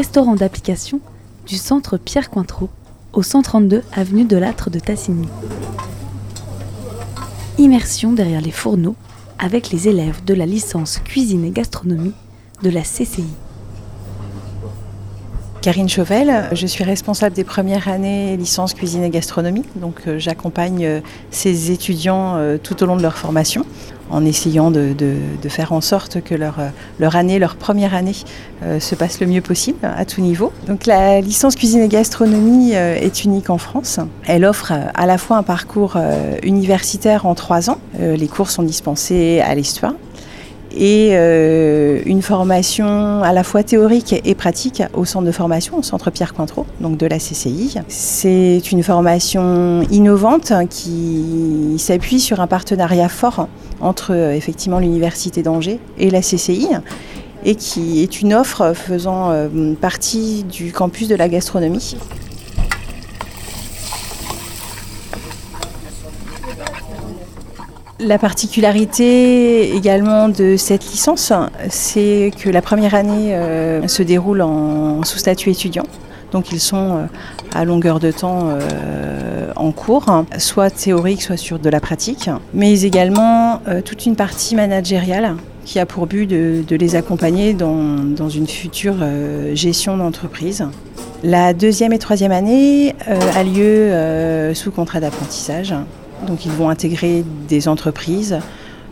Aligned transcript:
restaurant 0.00 0.34
d'application 0.34 0.98
du 1.46 1.56
centre 1.56 1.98
Pierre 1.98 2.30
Cointreau, 2.30 2.70
au 3.12 3.22
132 3.22 3.82
avenue 3.92 4.24
de 4.24 4.38
l'Âtre 4.38 4.70
de 4.70 4.78
Tassigny. 4.78 5.28
Immersion 7.58 8.14
derrière 8.14 8.40
les 8.40 8.50
fourneaux 8.50 8.96
avec 9.38 9.68
les 9.68 9.88
élèves 9.88 10.24
de 10.24 10.32
la 10.32 10.46
licence 10.46 11.00
cuisine 11.04 11.44
et 11.44 11.50
gastronomie 11.50 12.14
de 12.62 12.70
la 12.70 12.80
CCI. 12.80 13.26
Karine 15.62 15.90
Chauvel, 15.90 16.48
je 16.52 16.66
suis 16.66 16.84
responsable 16.84 17.36
des 17.36 17.44
premières 17.44 17.88
années 17.88 18.34
licence 18.38 18.72
cuisine 18.72 19.04
et 19.04 19.10
gastronomie. 19.10 19.64
Donc 19.76 20.02
euh, 20.06 20.18
j'accompagne 20.18 20.86
euh, 20.86 21.00
ces 21.30 21.70
étudiants 21.70 22.36
euh, 22.36 22.56
tout 22.56 22.82
au 22.82 22.86
long 22.86 22.96
de 22.96 23.02
leur 23.02 23.18
formation 23.18 23.66
en 24.10 24.24
essayant 24.24 24.70
de, 24.72 24.94
faire 25.48 25.72
en 25.72 25.80
sorte 25.80 26.20
que 26.22 26.34
leur, 26.34 27.14
année, 27.14 27.38
leur 27.38 27.54
première 27.54 27.94
année, 27.94 28.16
se 28.80 28.96
passe 28.96 29.20
le 29.20 29.28
mieux 29.28 29.40
possible 29.40 29.78
à 29.82 30.04
tout 30.04 30.20
niveau. 30.20 30.52
Donc 30.66 30.86
la 30.86 31.20
licence 31.20 31.54
cuisine 31.54 31.80
et 31.80 31.86
gastronomie 31.86 32.72
est 32.72 33.22
unique 33.22 33.50
en 33.50 33.58
France. 33.58 34.00
Elle 34.26 34.44
offre 34.44 34.72
à 34.94 35.06
la 35.06 35.16
fois 35.16 35.36
un 35.36 35.44
parcours 35.44 35.96
universitaire 36.42 37.24
en 37.24 37.36
trois 37.36 37.70
ans. 37.70 37.78
les 38.00 38.26
cours 38.26 38.50
sont 38.50 38.64
dispensés 38.64 39.40
à 39.42 39.54
l'histoire 39.54 39.94
et 40.72 41.10
euh, 41.12 42.00
une 42.06 42.22
formation 42.22 43.22
à 43.22 43.32
la 43.32 43.42
fois 43.44 43.62
théorique 43.62 44.14
et 44.24 44.34
pratique 44.34 44.82
au 44.94 45.04
centre 45.04 45.26
de 45.26 45.32
formation, 45.32 45.78
au 45.78 45.82
centre 45.82 46.10
Pierre 46.10 46.34
Cointreau, 46.34 46.66
donc 46.80 46.96
de 46.96 47.06
la 47.06 47.18
CCI. 47.18 47.76
C'est 47.88 48.72
une 48.72 48.82
formation 48.82 49.82
innovante 49.90 50.52
qui 50.68 51.76
s'appuie 51.78 52.20
sur 52.20 52.40
un 52.40 52.46
partenariat 52.46 53.08
fort 53.08 53.48
entre 53.80 54.14
effectivement 54.14 54.78
l'Université 54.78 55.42
d'Angers 55.42 55.80
et 55.98 56.10
la 56.10 56.20
CCI 56.20 56.68
et 57.44 57.54
qui 57.54 58.02
est 58.02 58.20
une 58.20 58.34
offre 58.34 58.72
faisant 58.74 59.30
euh, 59.30 59.74
partie 59.80 60.44
du 60.44 60.72
campus 60.72 61.08
de 61.08 61.14
la 61.14 61.28
gastronomie. 61.28 61.96
La 68.02 68.18
particularité 68.18 69.76
également 69.76 70.30
de 70.30 70.56
cette 70.56 70.84
licence, 70.90 71.34
c'est 71.68 72.30
que 72.42 72.48
la 72.48 72.62
première 72.62 72.94
année 72.94 73.34
euh, 73.34 73.86
se 73.88 74.02
déroule 74.02 74.40
en 74.40 75.02
sous 75.04 75.18
statut 75.18 75.50
étudiant. 75.50 75.84
Donc 76.32 76.50
ils 76.50 76.60
sont 76.60 76.96
euh, 76.96 77.04
à 77.52 77.66
longueur 77.66 78.00
de 78.00 78.10
temps 78.10 78.48
euh, 78.48 79.52
en 79.54 79.70
cours, 79.72 80.24
soit 80.38 80.70
théorique, 80.70 81.20
soit 81.20 81.36
sur 81.36 81.58
de 81.58 81.68
la 81.68 81.78
pratique, 81.78 82.30
mais 82.54 82.80
également 82.82 83.60
toute 83.84 84.06
une 84.06 84.16
partie 84.16 84.54
managériale 84.54 85.36
qui 85.66 85.78
a 85.78 85.84
pour 85.84 86.06
but 86.06 86.26
de, 86.26 86.76
les 86.76 86.96
accompagner 86.96 87.52
dans, 87.52 87.96
dans 88.16 88.30
une 88.30 88.46
future 88.46 88.96
gestion 89.52 89.98
d'entreprise. 89.98 90.64
La 91.22 91.52
deuxième 91.52 91.92
et 91.92 91.98
troisième 91.98 92.32
année 92.32 92.94
a 93.06 93.42
lieu 93.44 94.54
sous 94.54 94.70
contrat 94.70 95.00
d'apprentissage 95.00 95.74
donc 96.26 96.44
ils 96.46 96.52
vont 96.52 96.68
intégrer 96.68 97.24
des 97.48 97.68
entreprises. 97.68 98.38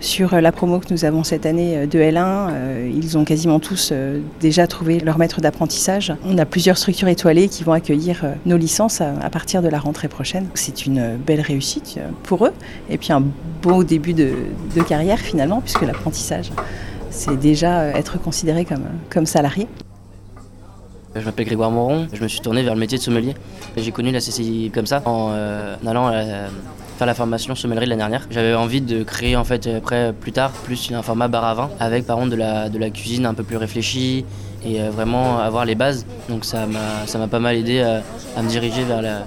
Sur 0.00 0.38
la 0.38 0.52
promo 0.52 0.80
que 0.80 0.92
nous 0.92 1.06
avons 1.06 1.24
cette 1.24 1.46
année 1.46 1.78
euh, 1.78 1.86
de 1.86 1.98
L1, 1.98 2.50
euh, 2.50 2.92
ils 2.94 3.16
ont 3.16 3.24
quasiment 3.24 3.58
tous 3.58 3.88
euh, 3.90 4.20
déjà 4.38 4.66
trouvé 4.66 5.00
leur 5.00 5.16
maître 5.16 5.40
d'apprentissage. 5.40 6.12
On 6.26 6.36
a 6.36 6.44
plusieurs 6.44 6.76
structures 6.76 7.08
étoilées 7.08 7.48
qui 7.48 7.64
vont 7.64 7.72
accueillir 7.72 8.22
nos 8.44 8.58
licences 8.58 9.00
à 9.00 9.30
partir 9.30 9.62
de 9.62 9.68
la 9.68 9.78
rentrée 9.78 10.08
prochaine. 10.08 10.46
C'est 10.52 10.84
une 10.84 11.16
belle 11.16 11.40
réussite 11.40 11.98
pour 12.22 12.44
eux 12.44 12.52
et 12.90 12.98
puis 12.98 13.12
un 13.12 13.22
beau 13.62 13.82
début 13.82 14.12
de, 14.12 14.34
carrière 14.86 15.18
finalement, 15.18 15.62
puisque 15.62 15.82
l'apprentissage, 15.82 16.50
c'est 17.10 17.38
déjà 17.38 17.86
être 17.96 18.20
considéré 18.20 18.66
comme, 18.66 18.84
comme 19.08 19.24
salarié. 19.24 19.66
Je 21.16 21.24
m'appelle 21.24 21.46
Grégoire 21.46 21.70
Moron, 21.70 22.08
je 22.12 22.22
me 22.22 22.28
suis 22.28 22.40
tourné 22.40 22.62
vers 22.62 22.74
le 22.74 22.80
métier 22.80 22.98
de 22.98 23.02
sommelier. 23.02 23.34
J'ai 23.76 23.92
connu 23.92 24.10
la 24.10 24.18
CCI 24.18 24.70
comme 24.74 24.86
ça 24.86 25.02
en 25.04 25.32
allant 25.86 26.08
à 26.08 26.12
la 26.12 26.24
faire 26.96 27.06
la 27.06 27.14
formation 27.14 27.54
sommellerie 27.54 27.86
de 27.86 27.90
l'année 27.90 28.00
dernière. 28.02 28.26
J'avais 28.30 28.54
envie 28.54 28.80
de 28.80 29.02
créer 29.02 29.36
en 29.36 29.44
fait 29.44 29.66
après 29.66 30.12
plus 30.12 30.32
tard 30.32 30.50
plus 30.50 30.92
un 30.92 31.02
format 31.02 31.28
bar 31.28 31.44
à 31.44 31.54
vin 31.54 31.70
avec 31.80 32.06
par 32.06 32.16
contre 32.16 32.30
de 32.30 32.36
la, 32.36 32.68
de 32.68 32.78
la 32.78 32.90
cuisine 32.90 33.26
un 33.26 33.34
peu 33.34 33.42
plus 33.42 33.56
réfléchie 33.56 34.24
et 34.64 34.80
euh, 34.80 34.90
vraiment 34.90 35.38
avoir 35.38 35.64
les 35.64 35.74
bases. 35.74 36.06
Donc 36.28 36.44
ça 36.44 36.66
m'a 36.66 37.28
pas 37.28 37.40
mal 37.40 37.56
aidé 37.56 37.80
à, 37.80 38.42
me 38.42 38.48
diriger 38.48 38.84
vers 38.84 39.02
la 39.02 39.24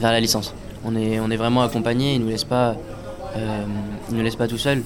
vers 0.00 0.12
la 0.12 0.20
licence. 0.20 0.54
On 0.84 0.96
est 0.96 1.20
on 1.20 1.30
est 1.30 1.36
vraiment 1.36 1.62
accompagné, 1.62 2.14
ils 2.14 2.20
nous 2.20 2.28
laissent 2.28 2.44
pas 2.44 2.74
euh, 3.36 3.62
nous 4.10 4.22
laissent 4.22 4.36
pas 4.36 4.48
tout 4.48 4.58
seuls. 4.58 4.82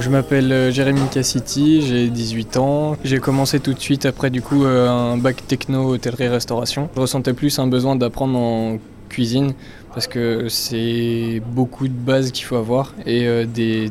Je 0.00 0.10
m'appelle 0.10 0.52
euh, 0.52 0.70
Jérémy 0.70 1.00
Cassiti, 1.10 1.82
j'ai 1.82 2.08
18 2.08 2.56
ans. 2.58 2.96
J'ai 3.02 3.18
commencé 3.18 3.60
tout 3.60 3.74
de 3.74 3.80
suite 3.80 4.06
après 4.06 4.30
du 4.30 4.42
coup 4.42 4.64
un 4.64 5.16
bac 5.16 5.46
techno 5.46 5.94
hôtellerie 5.94 6.28
restauration. 6.28 6.88
Je 6.94 7.00
ressentais 7.00 7.32
plus 7.32 7.58
un 7.58 7.66
besoin 7.66 7.96
d'apprendre 7.96 8.38
en 8.38 8.78
cuisine 9.08 9.54
parce 9.96 10.06
que 10.06 10.48
c'est 10.48 11.40
beaucoup 11.54 11.88
de 11.88 11.94
bases 11.94 12.30
qu'il 12.30 12.44
faut 12.44 12.56
avoir 12.56 12.94
et 13.06 13.26
euh, 13.26 13.46
des 13.46 13.90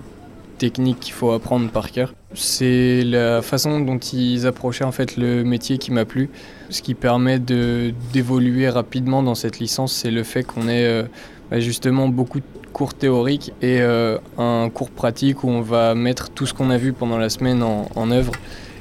techniques 0.60 1.00
qu'il 1.00 1.14
faut 1.14 1.32
apprendre 1.32 1.70
par 1.70 1.92
cœur. 1.92 2.14
C'est 2.34 3.04
la 3.04 3.42
façon 3.42 3.80
dont 3.80 3.98
ils 3.98 4.46
approchaient 4.46 4.84
en 4.84 4.92
fait 4.92 5.18
le 5.18 5.44
métier 5.44 5.78
qui 5.78 5.92
m'a 5.92 6.06
plu. 6.06 6.30
Ce 6.70 6.82
qui 6.82 6.94
permet 6.94 7.40
d'évoluer 7.40 8.70
rapidement 8.70 9.24
dans 9.24 9.36
cette 9.36 9.60
licence, 9.60 9.94
c'est 9.94 10.12
le 10.12 10.24
fait 10.24 10.44
qu'on 10.44 10.68
ait 10.68 10.86
euh, 10.86 11.04
bah, 11.50 11.60
justement 11.60 12.08
beaucoup 12.08 12.40
de 12.40 12.46
cours 12.78 12.94
théoriques 12.94 13.54
et 13.62 13.80
euh, 13.80 14.18
un 14.38 14.70
cours 14.70 14.92
pratique 14.92 15.46
où 15.46 15.50
on 15.50 15.62
va 15.62 15.96
mettre 15.96 16.30
tout 16.30 16.46
ce 16.46 16.54
qu'on 16.54 16.70
a 16.70 16.78
vu 16.78 16.92
pendant 16.92 17.18
la 17.18 17.30
semaine 17.30 17.64
en, 17.64 18.12
œuvre 18.12 18.34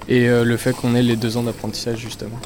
et 0.08 0.26
le 0.26 0.56
fait 0.56 0.72
qu'on 0.72 0.94
ait 0.96 1.02
les 1.02 1.16
deux 1.16 1.36
ans 1.36 1.44
d'apprentissage 1.44 1.98
justement. 1.98 2.40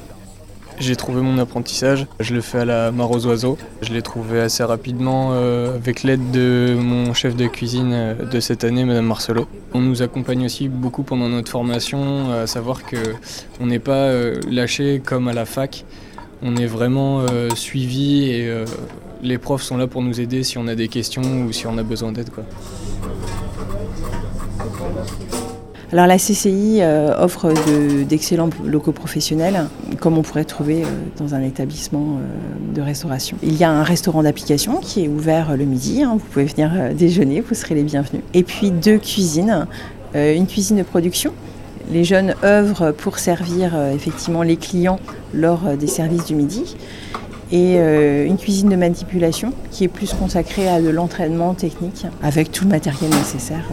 J'ai 0.80 0.94
trouvé 0.94 1.22
mon 1.22 1.38
apprentissage, 1.38 2.06
je 2.20 2.34
le 2.34 2.40
fais 2.40 2.60
à 2.60 2.64
la 2.64 2.92
mare 2.92 3.10
aux 3.10 3.26
oiseaux. 3.26 3.58
Je 3.82 3.92
l'ai 3.92 4.02
trouvé 4.02 4.40
assez 4.40 4.62
rapidement 4.62 5.30
euh, 5.32 5.74
avec 5.74 6.04
l'aide 6.04 6.30
de 6.30 6.76
mon 6.78 7.12
chef 7.14 7.34
de 7.34 7.48
cuisine 7.48 7.90
euh, 7.92 8.14
de 8.14 8.38
cette 8.38 8.62
année, 8.62 8.84
Madame 8.84 9.06
Marcelo. 9.06 9.48
On 9.74 9.80
nous 9.80 10.02
accompagne 10.02 10.44
aussi 10.44 10.68
beaucoup 10.68 11.02
pendant 11.02 11.28
notre 11.28 11.50
formation, 11.50 12.30
à 12.30 12.46
savoir 12.46 12.82
qu'on 12.84 13.66
n'est 13.66 13.80
pas 13.80 13.92
euh, 13.92 14.40
lâché 14.48 15.02
comme 15.04 15.26
à 15.26 15.32
la 15.32 15.46
fac. 15.46 15.84
On 16.42 16.54
est 16.54 16.66
vraiment 16.66 17.26
suivi 17.56 18.30
et 18.30 18.48
les 19.22 19.38
profs 19.38 19.62
sont 19.62 19.76
là 19.76 19.86
pour 19.86 20.02
nous 20.02 20.20
aider 20.20 20.42
si 20.42 20.58
on 20.58 20.66
a 20.68 20.74
des 20.74 20.88
questions 20.88 21.22
ou 21.46 21.52
si 21.52 21.66
on 21.66 21.76
a 21.78 21.82
besoin 21.82 22.12
d'aide. 22.12 22.30
Alors 25.90 26.06
la 26.06 26.18
CCI 26.18 26.80
euh, 26.82 27.14
offre 27.18 27.50
d'excellents 28.04 28.50
locaux 28.62 28.92
professionnels, 28.92 29.68
comme 30.00 30.18
on 30.18 30.22
pourrait 30.22 30.44
trouver 30.44 30.82
euh, 30.82 30.86
dans 31.16 31.34
un 31.34 31.40
établissement 31.40 32.18
euh, 32.18 32.74
de 32.74 32.82
restauration. 32.82 33.38
Il 33.42 33.56
y 33.56 33.64
a 33.64 33.70
un 33.70 33.82
restaurant 33.84 34.22
d'application 34.22 34.80
qui 34.80 35.04
est 35.04 35.08
ouvert 35.08 35.56
le 35.56 35.64
midi, 35.64 36.02
hein. 36.02 36.12
vous 36.12 36.26
pouvez 36.26 36.44
venir 36.44 36.70
déjeuner, 36.94 37.40
vous 37.40 37.54
serez 37.54 37.74
les 37.74 37.84
bienvenus. 37.84 38.20
Et 38.34 38.42
puis 38.42 38.70
deux 38.70 38.98
cuisines, 38.98 39.66
une 40.14 40.46
cuisine 40.46 40.76
de 40.76 40.82
production. 40.82 41.32
Les 41.90 42.04
jeunes 42.04 42.34
œuvrent 42.44 42.92
pour 42.92 43.18
servir 43.18 43.74
effectivement 43.94 44.42
les 44.42 44.56
clients 44.56 45.00
lors 45.32 45.76
des 45.78 45.86
services 45.86 46.26
du 46.26 46.34
midi 46.34 46.76
et 47.50 47.76
une 47.76 48.36
cuisine 48.36 48.68
de 48.68 48.76
manipulation 48.76 49.52
qui 49.70 49.84
est 49.84 49.88
plus 49.88 50.12
consacrée 50.12 50.68
à 50.68 50.80
de 50.80 50.88
l'entraînement 50.88 51.54
technique 51.54 52.06
avec 52.22 52.52
tout 52.52 52.64
le 52.64 52.70
matériel 52.70 53.10
nécessaire 53.10 53.64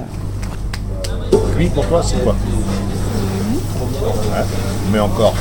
lui, 1.58 1.70
pour 1.70 1.86
toi, 1.88 2.02
c'est 2.04 2.22
quoi 2.24 2.36
Mais 4.92 5.00
encore. 5.00 5.34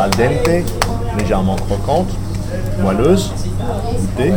Al 0.00 0.10
dente, 0.10 0.64
légèrement 1.18 1.56
croquante, 1.56 2.08
moelleuse, 2.80 3.32
goûtée. 3.98 4.32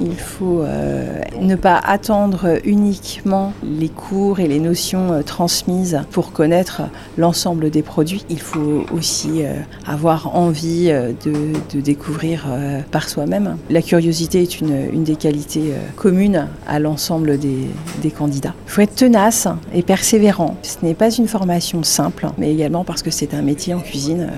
Il 0.00 0.16
faut 0.16 0.62
euh, 0.62 1.20
ne 1.40 1.56
pas 1.56 1.76
attendre 1.76 2.58
uniquement 2.64 3.52
les 3.62 3.88
cours 3.88 4.40
et 4.40 4.46
les 4.46 4.60
notions 4.60 5.12
euh, 5.12 5.22
transmises 5.22 6.00
pour 6.10 6.32
connaître 6.32 6.82
l'ensemble 7.16 7.70
des 7.70 7.82
produits. 7.82 8.24
Il 8.28 8.40
faut 8.40 8.84
aussi 8.92 9.44
euh, 9.44 9.54
avoir 9.86 10.36
envie 10.36 10.88
de, 10.88 11.80
découvrir 11.80 12.46
par 12.90 13.08
soi-même. 13.08 13.56
La 13.70 13.82
curiosité 13.82 14.42
est 14.42 14.60
une, 14.60 15.04
des 15.04 15.16
qualités 15.16 15.72
communes 15.96 16.48
à 16.66 16.78
l'ensemble 16.78 17.38
des, 17.38 17.68
des, 18.02 18.10
candidats. 18.10 18.54
Il 18.66 18.70
faut 18.70 18.80
être 18.80 18.94
tenace 18.94 19.48
et 19.72 19.82
persévérant. 19.82 20.56
Ce 20.62 20.76
n'est 20.82 20.94
pas 20.94 21.10
une 21.10 21.28
formation 21.28 21.82
simple, 21.82 22.26
mais 22.36 22.52
également 22.52 22.84
parce 22.84 23.02
que 23.02 23.10
c'est 23.10 23.34
un 23.34 23.42
métier 23.42 23.74
en 23.74 23.80
cuisine. 23.80 24.28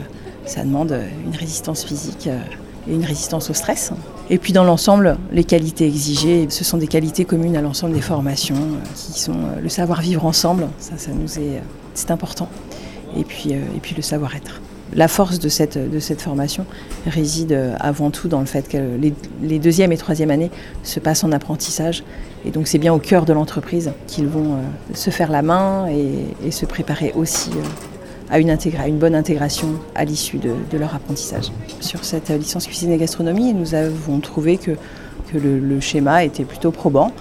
Ça 0.44 0.64
demande 0.64 0.96
une 1.26 1.36
résistance 1.36 1.84
physique 1.84 2.28
et 2.88 2.94
une 2.94 3.04
résistance 3.04 3.50
au 3.50 3.54
stress. 3.54 3.92
Et 4.32 4.38
puis 4.38 4.52
dans 4.52 4.62
l'ensemble, 4.62 5.18
les 5.32 5.42
qualités 5.42 5.86
exigées, 5.86 6.46
ce 6.50 6.62
sont 6.62 6.78
des 6.78 6.86
qualités 6.86 7.24
communes 7.24 7.56
à 7.56 7.60
l'ensemble 7.60 7.94
des 7.94 8.00
formations, 8.00 8.54
euh, 8.54 8.86
qui 8.94 9.20
sont 9.20 9.32
euh, 9.32 9.60
le 9.60 9.68
savoir 9.68 10.00
vivre 10.00 10.24
ensemble, 10.24 10.68
ça, 10.78 10.96
ça 10.96 11.10
nous 11.10 11.36
est, 11.40 11.56
euh, 11.56 11.62
c'est 11.94 12.12
important, 12.12 12.48
et 13.16 13.24
puis, 13.24 13.50
et 13.50 13.80
puis 13.82 13.96
le 13.96 14.02
savoir-être. 14.02 14.60
La 14.94 15.08
force 15.08 15.40
de 15.40 15.48
cette, 15.48 15.76
de 15.78 15.98
cette 15.98 16.22
formation 16.22 16.64
réside 17.06 17.76
avant 17.78 18.10
tout 18.10 18.28
dans 18.28 18.40
le 18.40 18.46
fait 18.46 18.68
que 18.68 18.78
les, 19.42 19.58
deuxième 19.58 19.92
et 19.92 19.96
troisième 19.96 20.30
années 20.30 20.50
se 20.82 20.98
passent 20.98 21.22
en 21.22 21.30
apprentissage. 21.30 22.02
Et 22.44 22.50
donc 22.50 22.66
c'est 22.66 22.78
bien 22.78 22.92
au 22.92 22.98
cœur 22.98 23.24
de 23.24 23.32
l'entreprise 23.32 23.92
qu'ils 24.08 24.26
vont 24.26 24.56
se 24.94 25.10
faire 25.10 25.30
la 25.30 25.42
main 25.42 25.86
et, 25.88 26.50
se 26.50 26.66
préparer 26.66 27.12
aussi 27.14 27.50
à 28.30 28.38
une, 28.38 28.98
bonne 28.98 29.14
intégration 29.14 29.68
à 29.94 30.04
l'issue 30.04 30.38
de, 30.38 30.78
leur 30.78 30.94
apprentissage. 30.94 31.50
Sur 31.80 32.04
cette 32.04 32.30
euh, 32.30 32.38
licence 32.38 32.66
cuisine 32.66 32.92
et 32.92 32.96
gastronomie, 32.96 33.52
nous 33.52 33.74
avons 33.74 34.20
trouvé 34.20 34.56
que, 34.56 34.72
le, 35.34 35.80
schéma 35.80 36.24
était 36.24 36.44
plutôt 36.44 36.70
probant. 36.70 37.12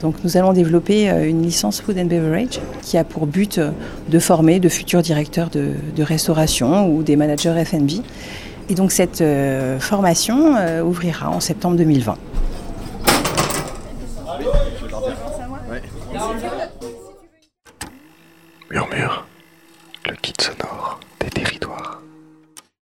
Donc 0.00 0.16
nous 0.24 0.36
allons 0.36 0.52
développer 0.52 1.10
euh, 1.10 1.28
une 1.28 1.42
licence 1.42 1.80
Food 1.80 1.98
and 1.98 2.06
Beverage 2.06 2.60
qui 2.80 2.96
a 2.96 3.04
pour 3.04 3.26
but 3.26 3.58
euh, 3.58 3.70
de 4.08 4.18
former 4.18 4.60
de 4.60 4.68
futurs 4.68 5.02
directeurs 5.02 5.50
de, 5.50 5.74
restauration 6.02 6.88
ou 6.88 7.02
des 7.02 7.16
managers 7.16 7.54
F&B. 7.64 8.02
Et 8.68 8.74
donc 8.74 8.92
cette 8.92 9.22
formation 9.80 10.54
ouvrira 10.84 11.28
en 11.28 11.40
septembre 11.40 11.76
2020. 11.76 12.16
Murmure. 18.70 19.26